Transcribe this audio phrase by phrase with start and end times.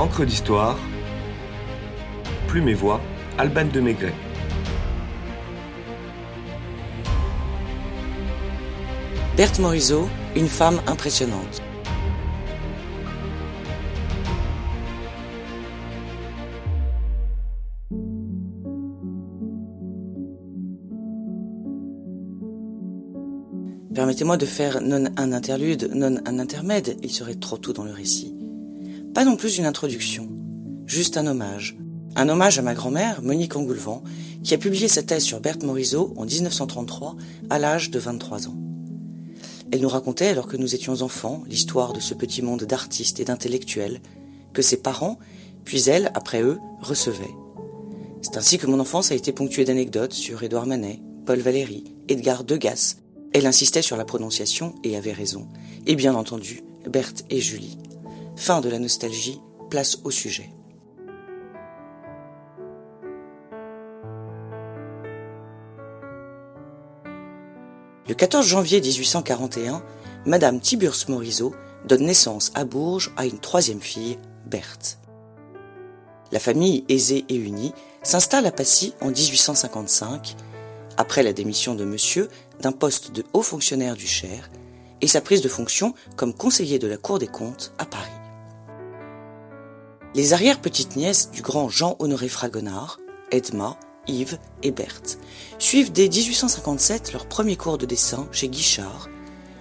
[0.00, 0.78] Encre d'histoire,
[2.48, 3.02] Plume et Voix,
[3.36, 4.14] Alban de Maigret.
[9.36, 11.60] Berthe Morisot, une femme impressionnante.
[23.94, 27.92] Permettez-moi de faire non un interlude, non un intermède, il serait trop tôt dans le
[27.92, 28.39] récit.
[29.14, 30.28] Pas non plus une introduction,
[30.86, 31.76] juste un hommage.
[32.14, 34.04] Un hommage à ma grand-mère, Monique Angoulevent,
[34.44, 37.16] qui a publié sa thèse sur Berthe Morisot en 1933,
[37.50, 38.56] à l'âge de 23 ans.
[39.72, 43.24] Elle nous racontait, alors que nous étions enfants, l'histoire de ce petit monde d'artistes et
[43.24, 44.00] d'intellectuels,
[44.52, 45.18] que ses parents,
[45.64, 47.34] puis elle, après eux, recevaient.
[48.22, 52.44] C'est ainsi que mon enfance a été ponctuée d'anecdotes sur Édouard Manet, Paul Valéry, Edgar
[52.44, 52.96] Degas.
[53.32, 55.48] Elle insistait sur la prononciation et avait raison.
[55.86, 57.76] Et bien entendu, Berthe et Julie.
[58.40, 60.48] Fin de la nostalgie, place au sujet.
[68.08, 69.82] Le 14 janvier 1841,
[70.24, 71.54] Madame Tiburce Morisot
[71.86, 74.96] donne naissance à Bourges à une troisième fille, Berthe.
[76.32, 80.34] La famille aisée et unie s'installe à Passy en 1855,
[80.96, 82.30] après la démission de monsieur
[82.60, 84.48] d'un poste de haut fonctionnaire du Cher
[85.02, 88.19] et sa prise de fonction comme conseiller de la Cour des comptes à Paris.
[90.16, 92.98] Les arrière-petites-nièces du grand Jean-Honoré Fragonard,
[93.30, 93.76] Edma,
[94.08, 95.20] Yves et Berthe,
[95.60, 99.08] suivent dès 1857 leur premier cours de dessin chez Guichard,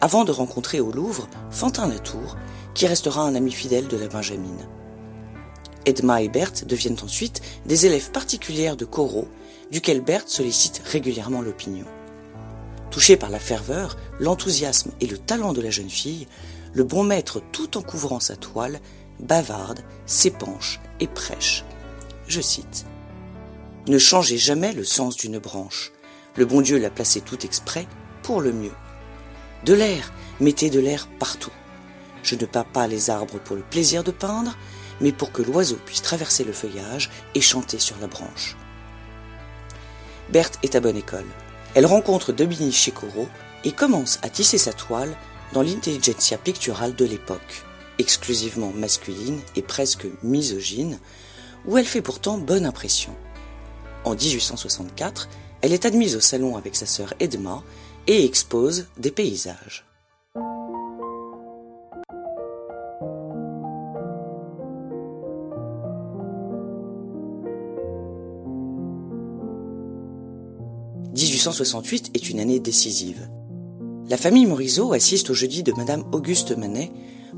[0.00, 2.36] avant de rencontrer au Louvre Fantin Latour,
[2.74, 4.66] qui restera un ami fidèle de la Benjamine.
[5.86, 9.28] Edma et Berthe deviennent ensuite des élèves particulières de Corot,
[9.70, 11.86] duquel Berthe sollicite régulièrement l'opinion.
[12.90, 16.26] Touché par la ferveur, l'enthousiasme et le talent de la jeune fille,
[16.74, 18.80] le bon maître, tout en couvrant sa toile,
[19.22, 21.64] bavarde, s'épanche et prêche.
[22.28, 22.86] Je cite
[23.88, 25.90] ne changez jamais le sens d'une branche.
[26.36, 27.88] Le bon Dieu l'a placé tout exprès
[28.22, 28.72] pour le mieux.
[29.64, 31.50] De l'air, mettez de l'air partout.
[32.22, 34.56] Je ne peins pas les arbres pour le plaisir de peindre,
[35.00, 38.56] mais pour que l'oiseau puisse traverser le feuillage et chanter sur la branche.
[40.30, 41.26] Berthe est à bonne école.
[41.74, 43.28] Elle rencontre Dominique Corot
[43.64, 45.16] et commence à tisser sa toile
[45.52, 47.64] dans l'intelligentsia picturale de l'époque,
[47.98, 50.98] exclusivement masculine et presque misogyne,
[51.66, 53.14] où elle fait pourtant bonne impression.
[54.04, 55.28] En 1864,
[55.60, 57.62] elle est admise au salon avec sa sœur Edma
[58.06, 59.84] et expose des paysages.
[71.14, 73.28] «1868 est une année décisive.
[74.08, 76.90] La famille Morisot assiste au jeudi de Madame Auguste Manet,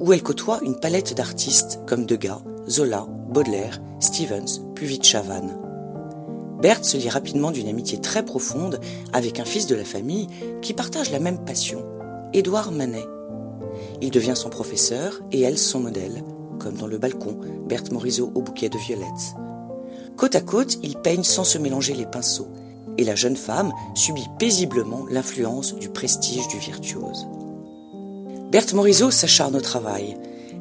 [0.00, 5.56] où elle côtoie une palette d'artistes comme Degas, Zola, Baudelaire, Stevens, puis Chavannes.
[6.60, 8.80] Berthe se lie rapidement d'une amitié très profonde
[9.12, 10.26] avec un fils de la famille
[10.62, 11.84] qui partage la même passion,
[12.32, 13.06] Édouard Manet.
[14.02, 16.24] Il devient son professeur et elle son modèle,
[16.58, 19.34] comme dans le balcon, Berthe Morisot au bouquet de violettes.
[20.16, 22.48] Côte à côte, ils peignent sans se mélanger les pinceaux,
[22.98, 27.26] et la jeune femme subit paisiblement l'influence du prestige du virtuose.
[28.50, 30.16] Berthe Morisot s'acharne au travail.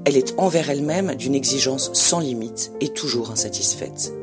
[0.05, 4.13] Elle est envers elle-même d'une exigence sans limite et toujours insatisfaite.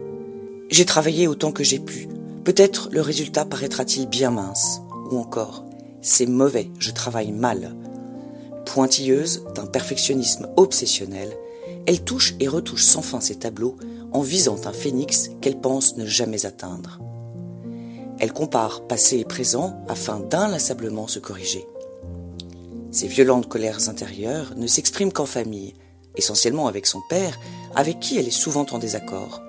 [0.71, 2.09] J'ai travaillé autant que j'ai pu.
[2.45, 4.81] Peut-être le résultat paraîtra-t-il bien mince.
[5.11, 5.65] Ou encore,
[6.01, 7.75] c'est mauvais, je travaille mal.
[8.67, 11.37] Pointilleuse, d'un perfectionnisme obsessionnel,
[11.87, 13.77] elle touche et retouche sans fin ses tableaux
[14.13, 17.01] en visant un phénix qu'elle pense ne jamais atteindre.
[18.21, 21.67] Elle compare passé et présent afin d'inlassablement se corriger.
[22.97, 25.75] Ses violentes colères intérieures ne s'expriment qu'en famille,
[26.17, 27.39] essentiellement avec son père,
[27.75, 29.43] avec qui elle est souvent en désaccord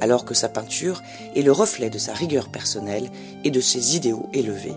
[0.00, 1.02] alors que sa peinture
[1.34, 3.10] est le reflet de sa rigueur personnelle
[3.44, 4.76] et de ses idéaux élevés.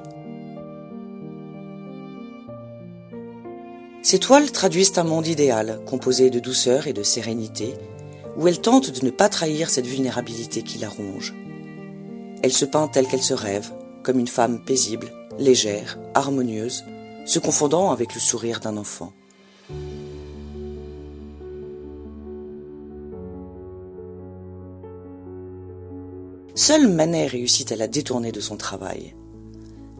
[4.02, 7.76] Ces toiles traduisent un monde idéal, composé de douceur et de sérénité,
[8.36, 11.36] où elle tente de ne pas trahir cette vulnérabilité qui la ronge.
[12.42, 13.72] Elle se peint telle qu'elle se rêve,
[14.02, 16.84] comme une femme paisible, légère, harmonieuse,
[17.26, 19.14] se confondant avec le sourire d'un enfant.
[26.56, 29.16] Seul Manet réussit à la détourner de son travail.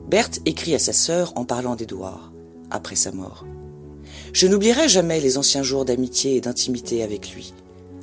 [0.08, 2.32] Berthe écrit à sa sœur en parlant d'Édouard,
[2.70, 3.46] après sa mort.
[4.34, 7.54] Je n'oublierai jamais les anciens jours d'amitié et d'intimité avec lui,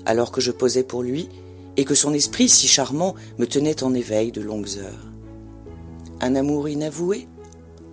[0.06, 1.28] alors que je posais pour lui
[1.76, 5.12] et que son esprit si charmant me tenait en éveil de longues heures.
[6.20, 7.28] Un amour inavoué?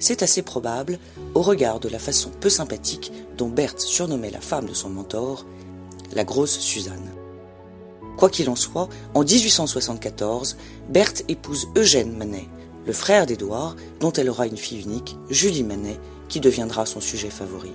[0.07, 0.99] C'est assez probable
[1.33, 5.47] au regard de la façon peu sympathique dont Berthe surnommait la femme de son mentor,
[6.13, 7.11] la grosse Suzanne.
[8.15, 10.57] Quoi qu'il en soit, en 1874,
[10.89, 12.47] Berthe épouse Eugène Manet,
[12.85, 15.99] le frère d'Édouard, dont elle aura une fille unique, Julie Manet,
[16.29, 17.71] qui deviendra son sujet favori.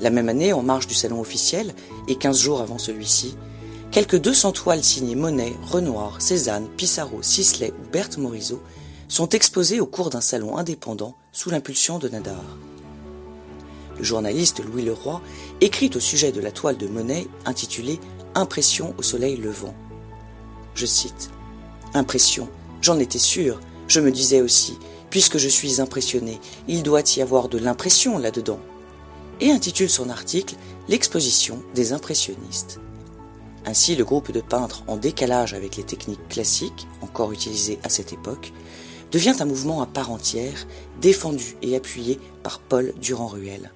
[0.00, 1.74] La même année, en marge du salon officiel,
[2.06, 3.36] et 15 jours avant celui-ci,
[3.90, 8.62] quelques 200 toiles signées Monet, Renoir, Cézanne, Pissarro, Sisley ou Berthe Morisot
[9.12, 12.42] sont exposées au cours d'un salon indépendant sous l'impulsion de Nadar.
[13.98, 15.20] Le journaliste Louis Leroy
[15.60, 18.00] écrit au sujet de la toile de Monet intitulée
[18.34, 19.74] Impression au soleil levant.
[20.74, 21.28] Je cite
[21.92, 22.48] Impression,
[22.80, 24.78] j'en étais sûr, je me disais aussi,
[25.10, 28.60] puisque je suis impressionné, il doit y avoir de l'impression là-dedans.
[29.40, 30.54] Et intitule son article
[30.88, 32.80] L'exposition des impressionnistes.
[33.66, 38.14] Ainsi, le groupe de peintres en décalage avec les techniques classiques, encore utilisées à cette
[38.14, 38.54] époque,
[39.12, 40.66] devient un mouvement à part entière,
[41.00, 43.70] défendu et appuyé par Paul Durand-Ruel.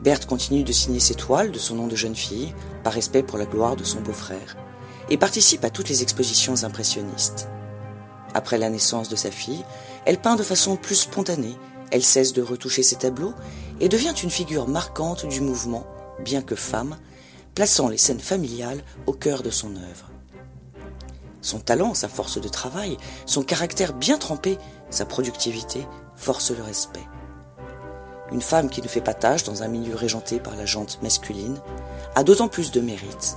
[0.00, 2.54] Berthe continue de signer ses toiles de son nom de jeune fille,
[2.84, 4.56] par respect pour la gloire de son beau-frère,
[5.08, 7.48] et participe à toutes les expositions impressionnistes.
[8.34, 9.64] Après la naissance de sa fille,
[10.04, 11.56] elle peint de façon plus spontanée,
[11.90, 13.34] elle cesse de retoucher ses tableaux
[13.80, 15.84] et devient une figure marquante du mouvement,
[16.22, 16.96] bien que femme,
[17.54, 20.10] plaçant les scènes familiales au cœur de son œuvre.
[21.40, 24.58] Son talent, sa force de travail, son caractère bien trempé,
[24.90, 25.86] sa productivité
[26.16, 27.06] forcent le respect.
[28.32, 31.60] Une femme qui ne fait pas tâche dans un milieu régenté par la jante masculine
[32.14, 33.36] a d'autant plus de mérite.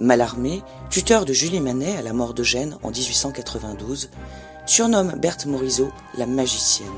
[0.00, 4.10] Malarmé, tuteur de Julie Manet à la mort d'Eugène en 1892,
[4.66, 6.88] surnomme Berthe Morisot la magicienne.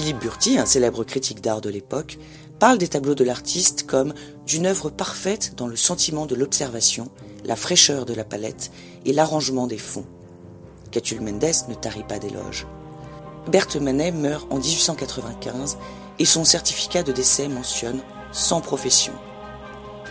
[0.00, 2.16] Philippe Burti, un célèbre critique d'art de l'époque,
[2.58, 4.14] parle des tableaux de l'artiste comme
[4.46, 7.10] d'une œuvre parfaite dans le sentiment de l'observation,
[7.44, 8.70] la fraîcheur de la palette
[9.04, 10.06] et l'arrangement des fonds.
[10.90, 12.66] Catulle Mendes ne tarit pas d'éloges.
[13.52, 15.76] Berthe Manet meurt en 1895
[16.18, 18.00] et son certificat de décès mentionne
[18.32, 19.12] sans profession.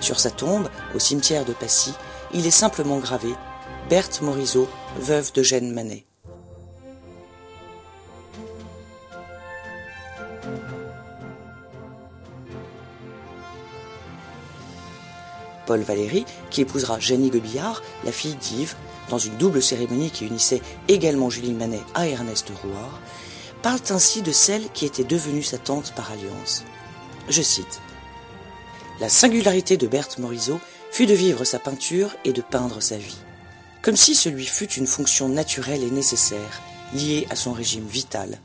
[0.02, 1.94] Sur sa tombe, au cimetière de Passy,
[2.32, 3.30] il est simplement gravé
[3.90, 4.70] Berthe Morisot,
[5.00, 6.09] veuve d'Eugène Manet.
[15.70, 18.74] Paul Valéry, qui épousera Jenny Guebillard, la fille d'Yves,
[19.10, 23.00] dans une double cérémonie qui unissait également Julie Manet à Ernest Rouard,
[23.62, 26.64] parle ainsi de celle qui était devenue sa tante par alliance.
[27.30, 27.82] Je cite
[29.00, 30.60] La singularité de Berthe Morisot
[30.92, 33.20] fut de vivre sa peinture et de peindre sa vie,
[33.84, 36.64] comme si celui fût une fonction naturelle et nécessaire,
[36.96, 38.40] liée à son régime vital,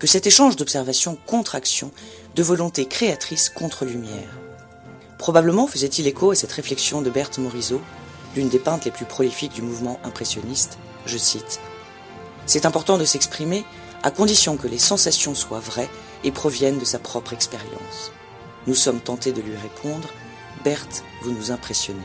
[0.00, 1.92] que cet échange d'observation contre action,
[2.34, 4.38] de volonté créatrice contre lumière.
[5.18, 7.82] Probablement faisait-il écho à cette réflexion de Berthe Morisot,
[8.34, 11.60] l'une des peintres les plus prolifiques du mouvement impressionniste, je cite.
[12.46, 13.64] C'est important de s'exprimer
[14.02, 15.90] à condition que les sensations soient vraies
[16.24, 18.12] et proviennent de sa propre expérience.
[18.66, 20.08] Nous sommes tentés de lui répondre,
[20.64, 22.00] Berthe, vous nous impressionnez.